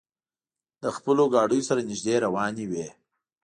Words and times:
له 0.81 0.89
خپلو 0.97 1.23
ګاډیو 1.33 1.67
سره 1.69 1.81
نږدې 1.89 2.15
روانې 2.25 2.65
وې. 2.71 2.87